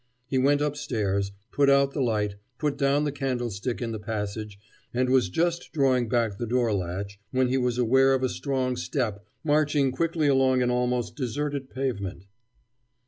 He 0.25 0.39
went 0.39 0.61
upstairs, 0.61 1.31
put 1.51 1.69
out 1.69 1.91
the 1.91 2.01
light, 2.01 2.33
put 2.57 2.75
down 2.75 3.03
the 3.03 3.11
candlestick 3.11 3.83
in 3.83 3.91
the 3.91 3.99
passage, 3.99 4.57
and 4.95 5.11
was 5.11 5.29
just 5.29 5.71
drawing 5.73 6.09
back 6.09 6.39
the 6.39 6.47
door 6.47 6.73
latch, 6.73 7.19
when 7.29 7.49
he 7.49 7.57
was 7.59 7.77
aware 7.77 8.15
of 8.15 8.23
a 8.23 8.27
strong 8.29 8.75
step 8.75 9.23
marching 9.43 9.91
quickly 9.91 10.27
along 10.27 10.63
an 10.63 10.71
almost 10.71 11.13
deserted 11.15 11.69
pavement. 11.69 12.25